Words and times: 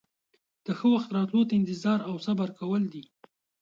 د 0.65 0.67
ښه 0.77 0.87
وخت 0.93 1.09
راتلو 1.17 1.41
ته 1.47 1.53
انتظار 1.59 1.99
او 2.09 2.15
صبر 2.25 2.49
کول 2.59 2.83
دي. 2.93 3.03